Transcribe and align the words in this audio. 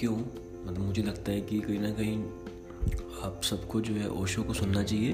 क्यों? 0.00 0.16
मतलब 0.64 0.78
मुझे 0.78 1.02
लगता 1.02 1.32
है 1.32 1.40
कि 1.40 1.60
कहीं 1.60 1.78
ना 1.78 1.90
कहीं 1.90 2.24
आप 3.22 3.40
सबको 3.44 3.80
जो 3.80 3.94
है 3.94 4.10
ओशो 4.10 4.42
को 4.42 4.52
सुनना 4.52 4.82
चाहिए। 4.82 5.12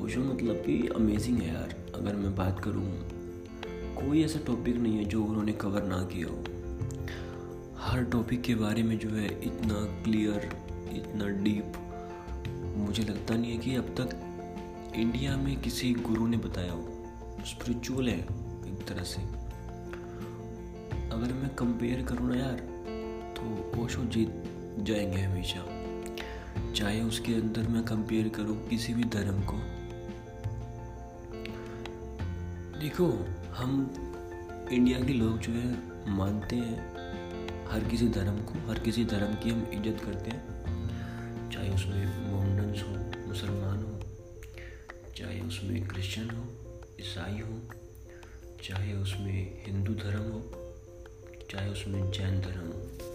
ओशो 0.00 0.20
मतलब 0.20 0.54
कि 0.54 0.88
अमेजिंग 0.88 1.38
है 1.38 1.54
यार। 1.54 1.92
अगर 1.94 2.16
मैं 2.16 2.36
बात 2.36 2.60
करूँ, 2.64 2.92
कोई 3.94 4.24
ऐसा 4.24 4.40
टॉपिक 4.46 4.76
नहीं 4.76 4.96
है 4.96 5.04
जो 5.04 5.24
उन्होंने 5.24 5.52
कवर 5.52 5.82
ना 5.82 6.02
किया 6.02 6.28
हो। 6.28 6.44
हर 7.78 8.04
टॉपिक 8.04 8.42
के 8.42 8.54
बारे 8.54 8.82
में 8.82 8.98
जो 8.98 9.08
है 9.08 9.26
इतना 9.42 10.02
क्लियर 10.02 10.50
इतना 10.92 11.28
डीप 11.28 11.72
मुझे 12.76 13.02
लगता 13.02 13.34
नहीं 13.34 13.52
है 13.52 13.58
कि 13.58 13.74
अब 13.74 13.84
तक 13.84 14.20
इंडिया 14.96 15.36
में 15.36 15.60
किसी 15.60 15.92
गुरु 15.92 16.26
ने 16.26 16.36
बताया 16.36 16.72
हो। 16.72 17.06
स्पिरिचुअल 17.46 18.08
है, 18.08 18.20
एक 18.66 18.84
तरह 18.88 19.02
से। 19.02 19.22
अगर 21.10 21.32
मैं 21.32 21.54
कंपेयर 21.54 22.02
करूँ 22.02 22.28
ना 22.28 22.36
यार 22.36 22.76
तो 23.46 23.82
ओशो 23.82 24.04
जीत 24.04 24.28
जाएँगे 24.78 25.20
हमेशा। 25.20 25.60
चाहे 26.72 27.00
उसके 27.00 27.34
अंदर 27.34 27.68
मैं 27.68 27.84
कंपेयर 27.84 28.28
करूँ 28.28 28.68
किसी 28.68 28.94
भी 28.94 29.04
धर्म 29.04 29.40
को। 29.42 29.56
देखो, 32.78 33.26
हम 33.50 33.90
इंडिया 34.72 35.00
के 35.00 35.12
लोग 35.12 35.38
जो 35.38 35.52
है, 35.52 35.78
मानते 36.08 36.56
हैं 36.56 36.96
हर 37.68 37.84
किसी 37.84 38.08
धर्म 38.08 38.38
को, 38.38 38.70
हर 38.70 38.78
किसी 38.78 39.04
धर्म 39.04 39.34
की 39.34 39.50
हम 39.50 39.70
इज़्ज़त 39.72 40.04
करते 40.04 40.30
हैं। 40.30 41.50
चाहे 41.50 41.74
उसमें 41.74 42.32
मोहम्मदन्स 42.32 42.82
हो, 42.82 43.26
मुसलमान 43.28 43.78
हो, 43.78 44.00
चाहे 45.16 45.40
उसमें 45.40 45.88
क्रिश्चियन 45.88 46.30
हो, 46.30 46.44
ईसाई 47.00 47.40
हो, 47.40 47.60
चाहे 48.64 48.92
उसमें 48.92 49.64
हिंदू 49.66 49.94
धर्म 49.94 50.32
हो, 50.32 50.42
चाहे 51.50 51.70
उसमें 51.70 52.10
जैन 52.10 52.40
धर्म 52.40 52.66
हो। 52.66 53.05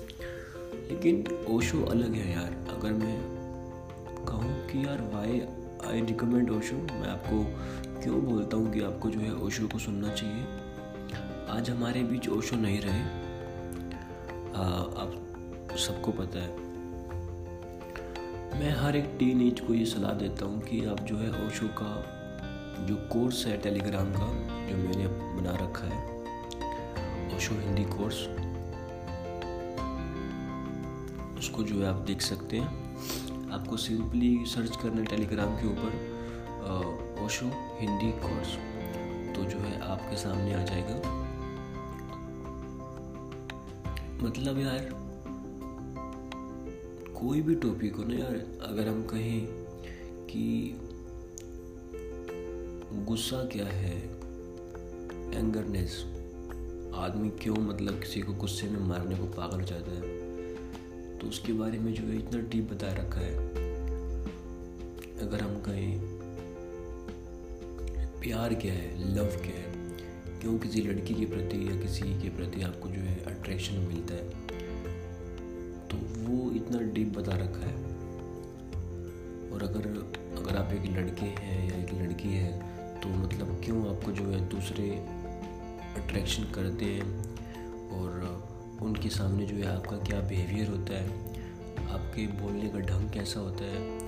लेकिन 0.73 1.45
ओशो 1.49 1.83
अलग 1.85 2.13
है 2.13 2.31
यार। 2.31 2.75
अगर 2.77 2.93
मैं 2.93 3.21
कहूँ 4.27 4.67
कि 4.67 4.85
यार 4.85 5.01
वाई 5.01 5.41
आई 5.91 6.01
रिकमेंड 6.01 6.51
ओशो 6.51 6.75
मैं 6.75 7.07
आपको 7.07 7.43
क्यों 8.01 8.21
बोलता 8.21 8.57
हूँ 8.57 8.73
कि 8.73 8.81
आपको 8.81 9.09
जो 9.09 9.19
है 9.19 9.35
ओशो 9.35 9.67
को 9.67 9.79
सुनना 9.79 10.13
चाहिए? 10.13 10.43
आज 11.49 11.69
हमारे 11.69 12.03
बीच 12.03 12.29
ओशो 12.29 12.55
नहीं 12.55 12.81
रहे। 12.81 13.01
आ, 14.53 14.63
आप 15.03 15.77
सबको 15.77 16.11
पता 16.11 16.39
है। 16.39 16.49
मैं 18.59 18.71
हर 18.71 18.95
एक 18.95 19.15
टीन 19.19 19.41
एज 19.41 19.59
को 19.59 19.73
ये 19.73 19.85
सलाह 19.85 20.13
देता 20.13 20.45
हूँ 20.45 20.61
कि 20.61 20.85
आप 20.85 20.99
जो 20.99 21.17
है 21.17 21.47
ओशो 21.47 21.67
का 21.67 21.91
जो 22.85 22.95
कोर्स 22.95 23.45
है 23.45 23.57
टेलीग्राम 23.57 24.11
का 24.11 24.27
जो 24.67 24.77
मैंने 24.77 25.07
बना 25.07 25.51
रखा 25.51 25.87
है 25.87 25.99
ओशो 27.37 27.55
हिंदी 27.55 27.83
कोर्स 27.83 28.27
उसको 31.41 31.63
जो 31.63 31.75
है 31.75 31.85
आप 31.85 32.01
देख 32.07 32.21
सकते 32.21 32.57
हैं। 32.57 33.49
आपको 33.51 33.77
सिंपली 33.77 34.45
सर्च 34.45 34.75
करना 34.75 34.99
है 35.01 35.05
टेलीग्राम 35.05 35.55
के 35.55 35.67
ऊपर 35.67 37.23
ओशो 37.25 37.45
हिंदी 37.79 38.11
कोर्स 38.19 38.53
तो 39.35 39.43
जो 39.43 39.59
है 39.59 39.79
आपके 39.81 40.17
सामने 40.17 40.53
आ 40.53 40.63
जाएगा। 40.63 40.95
मतलब 44.23 44.59
यार, 44.59 44.89
कोई 47.15 47.41
भी 47.41 47.55
टॉपिक 47.55 47.95
हो 47.95 48.03
ना 48.03 48.15
यार, 48.15 48.35
अगर 48.61 48.87
हम 48.87 49.03
कहें 49.03 49.47
कि 50.25 50.45
गुस्सा 53.07 53.43
क्या 53.47 53.67
है 53.67 53.97
एंगरनेस 55.35 56.01
आदमी 56.95 57.29
क्यों 57.41 57.55
मतलब 57.55 57.99
किसी 57.99 58.21
को 58.21 58.33
गुस्से 58.33 58.69
में 58.69 58.79
मारने 58.79 59.15
को 59.15 59.25
पागल 59.33 59.59
हो 59.59 59.65
जाता 59.65 59.91
है? 59.91 60.29
तो 61.21 61.27
उसके 61.27 61.53
बारे 61.53 61.79
में 61.79 61.93
जो 61.93 62.03
है 62.03 62.17
इतना 62.19 62.41
डीप 62.41 62.71
बता 62.73 62.87
रखा 62.87 63.19
है। 63.19 63.35
अगर 65.19 65.41
हम 65.41 65.61
कहें, 65.61 65.99
प्यार 68.21 68.53
क्या 68.53 68.73
है? 68.73 69.15
लव 69.15 69.25
क्या 69.25 69.59
है? 69.59 69.71
क्यों 70.41 70.59
किसी 70.59 70.81
लड़की 70.81 71.13
के 71.13 71.25
प्रति 71.25 71.69
या 71.69 71.75
किसी 71.81 72.21
के 72.21 72.29
प्रति 72.29 72.61
आपको 72.61 72.89
जो 72.89 73.01
है 73.01 73.23
अट्रैक्शन 73.23 73.75
मिलता 73.75 74.13
है? 74.13 74.29
तो 75.87 75.97
वो 75.97 76.51
इतना 76.51 76.81
डीप 76.81 77.17
बता 77.17 77.35
रखा 77.35 77.65
है। 77.65 77.75
और 79.51 79.63
अगर 79.63 79.87
अगर 80.37 80.57
आप 80.57 80.73
एक 80.73 80.85
लड़के 80.91 81.25
हैं 81.25 81.71
या 81.71 81.83
एक 81.83 81.93
लड़की 81.93 82.29
है 82.29 82.51
तो 83.01 83.09
मतलब 83.09 83.61
क्यों 83.65 83.95
आपको 83.95 84.11
जो 84.11 84.23
है 84.23 84.49
दूसरे 84.49 84.89
अट्रैक्शन 85.95 86.43
करते 86.43 86.85
हैं? 86.85 87.31
और 87.91 88.50
उनके 88.81 89.09
सामने 89.09 89.45
जो 89.45 89.55
है 89.55 89.77
आपका 89.77 89.97
क्या 89.97 90.19
बिहेवियर 90.21 90.67
होता 90.67 90.93
है, 90.93 91.09
आपके 91.89 92.27
बोलने 92.27 92.69
का 92.69 92.79
ढंग 92.79 93.09
कैसा 93.11 93.39
होता 93.39 93.63
है, 93.63 93.99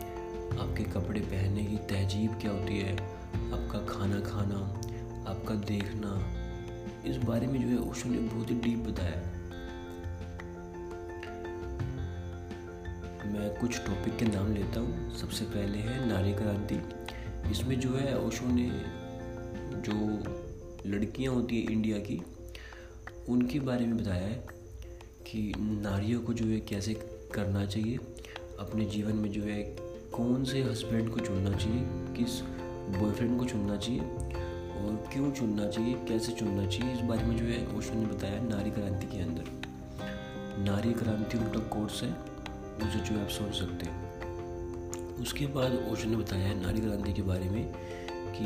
आपके 0.59 0.83
कपड़े 0.83 1.21
पहनने 1.21 1.63
की 1.63 1.77
तहजीब 1.77 2.39
क्या 2.41 2.51
होती 2.51 2.79
है, 2.79 2.93
आपका 3.53 3.79
खाना 3.93 4.19
खाना, 4.19 4.55
आपका 5.29 5.55
देखना, 5.55 6.39
इस 7.05 7.17
बारे 7.17 7.47
में 7.47 7.61
जो 7.61 7.67
है 7.67 7.89
ओशो 7.89 8.09
ने 8.09 8.17
बहुत 8.17 8.49
ही 8.49 8.55
डीप 8.55 8.79
बताया। 8.79 9.21
मैं 13.25 13.59
कुछ 13.59 13.77
टॉपिक 13.77 14.17
के 14.17 14.25
नाम 14.25 14.53
लेता 14.53 14.79
हूँ। 14.79 15.15
सबसे 15.15 15.45
पहले 15.45 15.77
है 15.77 16.07
नारी 16.07 16.33
क्रांति। 16.33 16.79
इसमें 17.51 17.79
जो 17.79 17.95
है 17.95 18.19
ओशो 18.19 18.45
ने 18.45 18.69
जो 19.81 20.23
लड़कियाँ 20.89 21.33
होती 21.33 21.61
हैं 21.61 21.69
इंडिया 21.69 21.97
की, 21.97 22.21
उनके 23.29 23.59
बारे 23.59 23.85
में 23.85 23.97
बताया 23.97 24.27
है। 24.27 24.62
कि 25.27 25.53
नारियों 25.57 26.21
को 26.21 26.33
जो 26.33 26.45
है 26.45 26.59
कैसे 26.59 26.93
करना 27.33 27.65
चाहिए, 27.65 27.97
अपने 28.59 28.85
जीवन 28.85 29.15
में 29.15 29.31
जो 29.31 29.41
है 29.41 29.63
कौन 30.11 30.43
से 30.43 30.61
हस्बैंड 30.63 31.09
को 31.09 31.19
चुनना 31.19 31.57
चाहिए, 31.57 31.81
किस 32.17 32.41
बॉयफ्रेंड 32.99 33.39
को 33.39 33.45
चुनना 33.45 33.77
चाहिए 33.77 34.01
और 34.01 35.09
क्यों 35.13 35.31
चुनना 35.31 35.67
चाहिए, 35.67 35.93
कैसे 35.93 36.31
चुनना 36.31 36.65
चाहिए, 36.67 36.93
इस 36.93 36.99
बारे 36.99 37.23
में 37.23 37.37
जो 37.37 37.45
है 37.45 37.77
ओशो 37.77 37.93
ने 37.93 38.05
बताया 38.05 38.41
नारी 38.41 38.71
क्रांति 38.71 39.07
के 39.07 39.23
अंदर। 39.23 39.43
नारी 40.59 40.93
क्रांति 40.93 41.37
उनका 41.37 41.59
कोर्स 41.59 42.03
है, 42.03 42.11
उसे 42.77 42.99
जो 42.99 43.21
आप 43.21 43.27
सोच 43.27 43.53
सकते 43.55 43.85
हैं। 43.85 44.03
उसके 45.21 45.47
बाद 45.47 45.87
ओशो 45.91 46.09
ने 46.09 46.15
बताया 46.15 46.47
है 46.47 46.61
नारी 46.61 46.81
क्रांति 46.81 47.13
के 47.13 47.21
बारे 47.21 47.49
में 47.49 47.73
कि 48.11 48.45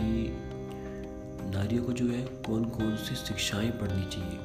नारियों 1.50 1.84
को 1.84 1.94
जो 1.94 2.08
है 2.08 2.22
कौन 2.22 2.66
कौन 2.66 2.96
सी 2.96 3.16
शिक्षाएँ 3.16 3.72
पढ़नी 3.72 4.06
चाहिए। 4.06 4.40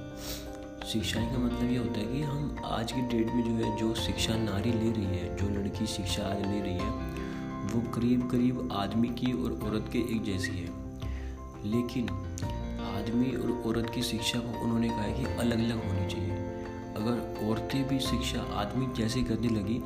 शिक्षाएँ 0.86 1.32
का 1.32 1.38
मतलब 1.38 1.70
ये 1.70 1.76
होता 1.76 1.98
है 1.98 2.06
कि 2.06 2.22
हम 2.22 2.56
आज 2.64 2.92
की 2.92 3.00
डेट 3.00 3.26
में 3.26 3.42
जो 3.44 3.50
है, 3.50 3.76
जो 3.76 3.94
शिक्षा 3.94 4.36
नारी 4.36 4.72
ले 4.72 4.90
रही 4.90 5.04
है, 5.04 5.36
जो 5.36 5.48
लड़की 5.48 5.86
शिक्षा 5.86 6.22
आज 6.22 6.40
ले 6.46 6.60
रही 6.60 6.74
है, 6.74 6.90
वो 7.64 7.80
करीब 7.92 8.28
करीब 8.30 8.68
आदमी 8.72 9.08
की 9.08 9.32
और 9.32 9.52
औरत 9.62 9.88
के 9.92 9.98
एक 9.98 10.22
जैसी 10.24 10.50
है। 10.50 10.66
लेकिन 11.64 12.08
आदमी 12.96 13.36
और 13.36 13.62
औरत 13.66 13.90
की 13.94 14.02
शिक्षा 14.02 14.38
को 14.38 14.60
उन्होंने 14.60 14.88
कहा 14.88 15.02
है 15.02 15.12
कि 15.12 15.24
अलग 15.24 15.58
अलग 15.58 15.86
होनी 15.86 16.10
चाहिए। 16.10 16.30
अगर 16.96 17.46
औरतें 17.48 17.88
भी 17.88 17.98
शिक्षा 17.98 18.40
आदमी 18.40 18.86
जैसे 18.96 19.22
करने 19.22 19.48
लगी 19.48 19.80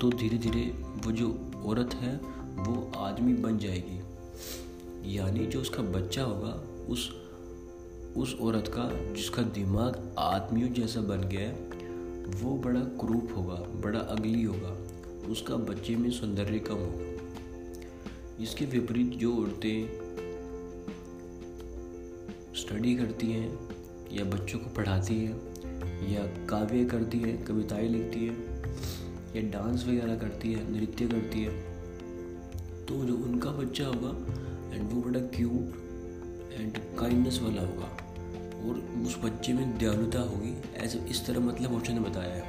तो 0.00 0.10
धीरे 0.10 0.38
धीरे 0.38 0.66
वो 1.04 1.12
जो 1.12 1.52
औरत 1.66 1.94
है, 1.94 2.16
वो 2.56 2.92
आदमी 2.96 3.34
बन 3.34 3.58
जाएगी। 3.58 4.00
यानी 5.16 5.46
जो 5.46 5.60
उसका 5.60 5.82
बच्चा 5.82 6.22
होगा, 6.22 6.62
उस 6.92 7.21
उस 8.16 8.38
औरत 8.40 8.64
का, 8.68 9.14
जिसका 9.14 9.42
दिमाग 9.42 10.14
आदमियों 10.18 10.68
जैसा 10.68 11.00
बन 11.00 11.20
गया 11.20 11.40
है, 11.40 11.52
वो 12.26 12.56
बड़ा 12.56 12.80
क्रूप 12.80 13.34
होगा, 13.36 13.54
बड़ा 13.54 13.98
अगली 13.98 14.42
होगा। 14.42 14.78
उसका 15.28 15.56
बच्चे 15.56 15.96
में 15.96 16.10
सौंदर्य 16.10 16.58
कम 16.58 16.74
होगा। 16.74 17.12
इसके 18.42 18.64
विपरीत 18.64 19.06
जो 19.06 19.36
औरतें 19.36 19.86
स्टडी 22.54 22.94
करती 22.94 23.32
हैं, 23.32 23.68
या 24.12 24.24
बच्चों 24.24 24.58
को 24.58 24.70
पढ़ाती 24.70 25.18
हैं, 25.18 25.36
या 26.12 26.46
काव्य 26.46 26.84
करती 26.84 27.18
हैं, 27.18 27.44
कविताएँ 27.44 27.88
लिखती 27.88 28.26
हैं, 28.26 28.62
या 29.36 29.50
डांस 29.50 29.84
वगैरह 29.84 30.16
करती 30.16 30.52
है, 30.52 30.72
नृत्य 30.72 31.08
करती 31.08 31.42
है 31.42 31.72
तो 32.86 33.04
जो 33.04 33.14
उनका 33.14 33.50
बच्चा 33.50 33.86
होगा 33.86 34.10
एंड 34.74 34.90
वो 34.90 35.02
बड़ा 35.02 35.20
क्यूट 35.20 35.81
एंड 36.60 36.78
काइंडनेस 36.98 37.40
वाला 37.42 37.62
होगा। 37.62 38.12
और 38.68 39.02
उस 39.06 39.18
बच्चे 39.24 39.52
में 39.52 39.78
दयालुता 39.78 40.20
होगी, 40.20 40.62
ऐसे 40.76 40.98
इस 40.98 41.26
तरह 41.26 41.38
मतलब 41.38 41.74
ओशो 41.74 41.92
ने 41.92 42.00
बताया 42.00 42.34
है। 42.34 42.42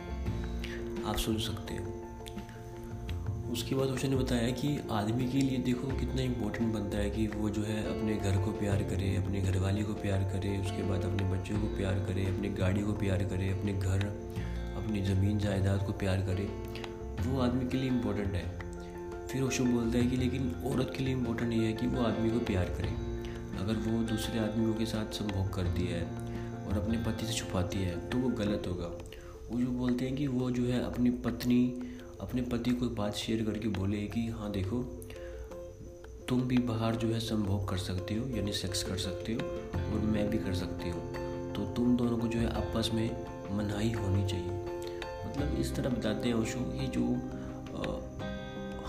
आप 1.05 1.15
सोच 1.17 1.41
सकते 1.41 1.73
हैं। 1.73 1.93
उसके 3.51 3.75
बाद 3.75 3.87
ओशो 3.87 4.07
ने 4.07 4.15
बताया 4.15 4.51
कि 4.51 4.79
आदमी 4.91 5.31
के 5.31 5.37
लिए 5.37 5.57
देखो 5.57 5.87
कितना 5.87 6.21
इम्पोर्टेंट 6.21 6.73
बनता 6.73 6.97
है 6.97 7.09
कि 7.09 7.27
वो 7.27 7.49
जो 7.49 7.63
है 7.63 7.99
अपने 7.99 8.15
घर 8.15 8.45
को 8.45 8.51
प्यार 8.51 8.83
करे, 8.83 9.15
अपने 9.15 9.41
घरवाली 9.41 9.83
को 9.83 9.93
प्यार 9.93 10.19
करे, 10.19 10.57
उसके 10.57 10.83
बाद 10.83 11.03
अपने 11.03 11.31
बच्चों 11.31 11.61
को 11.61 11.67
प्यार 11.67 11.93
करे, 11.93 12.25
अपनी 12.25 12.49
गाड़ी 12.49 12.81
को 12.81 12.93
प्यार 12.93 13.23
करे, 13.23 13.49
अपने 13.49 13.73
घर, 13.73 13.99
अपनी 14.77 15.01
ज़मीन, 15.01 15.39
जायदाद 15.39 15.85
को 15.85 15.93
प्यार 15.93 16.17
करे। 16.17 16.43
वो 17.29 17.39
आदमी 17.39 17.69
के 17.69 17.77
लिए 17.77 17.89
इम्पोर्टेंट 17.89 18.33
है। 18.33 18.59
फिर 19.27 19.43
ओशो 19.43 19.65
बोलता 19.65 19.97
है 19.97 20.07
कि 20.07 20.17
लेकिन 20.17 20.55
औरत 20.65 20.93
के 20.97 21.03
लिए 21.03 21.13
इम्पोर्टेंट 21.13 21.53
ये 21.53 21.65
है 21.65 21.73
कि 21.73 21.87
वो 21.87 22.03
आदमी 22.03 22.29
को 22.29 22.39
प्यार 22.39 22.65
करे। 22.65 23.12
अगर 23.63 23.75
वो 23.81 24.01
दूसरे 24.03 24.39
आदमियों 24.39 24.73
के 24.73 24.85
साथ 24.85 25.13
संभोग 25.13 25.53
करती 25.53 25.85
है 25.87 26.01
और 26.65 26.77
अपने 26.77 26.97
पति 27.03 27.25
से 27.25 27.33
छुपाती 27.33 27.79
है 27.79 27.95
तो 28.09 28.17
वो 28.17 28.29
गलत 28.37 28.63
होगा। 28.67 28.87
वो 29.51 29.59
जो 29.59 29.67
बोलते 29.69 30.05
हैं 30.05 30.15
कि 30.15 30.27
वो 30.27 30.49
जो 30.51 30.63
है 30.63 30.83
अपनी 30.85 31.09
पत्नी, 31.25 31.61
अपने 32.21 32.41
पति 32.41 32.71
को 32.71 32.89
बात 32.95 33.15
शेयर 33.15 33.43
करके 33.45 33.67
बोले 33.69 34.01
कि 34.07 34.25
हाँ 34.29 34.51
देखो, 34.51 34.81
तुम 36.29 36.41
भी 36.41 36.57
बाहर 36.63 36.95
जो 36.95 37.07
है 37.07 37.19
संभोग 37.19 37.67
कर 37.69 37.77
सकते 37.77 38.15
हो, 38.15 38.27
यानी 38.29 38.51
सेक्स 38.53 38.83
कर 38.83 38.97
सकते 38.97 39.33
हो 39.33 39.39
और 39.77 40.05
मैं 40.05 40.29
भी 40.29 40.37
कर 40.37 40.53
सकती 40.55 40.89
हूँ। 40.89 41.53
तो 41.53 41.65
तुम 41.73 41.95
दोनों 41.97 42.17
को 42.17 42.27
जो 42.27 42.39
है 42.39 42.53
आपस 42.53 42.89
में 42.93 43.09
मनाही 43.57 43.91
होनी 43.91 44.25
चाहिए। 44.27 44.51
मतलब 45.25 45.59
इस 45.59 45.75
तरह 45.75 45.89
बताते 45.89 46.29
हैं 46.29 46.35
ओशो 46.35 46.71
ये 46.81 46.87
जो 46.87 47.05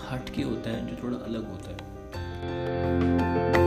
हट 0.05 0.29
के 0.29 0.41
होता 0.41 0.69
है, 0.69 0.85
जो 0.87 1.03
थोड़ा 1.03 1.17
अलग 1.17 1.51
होता 1.51 1.69
है। 1.71 3.64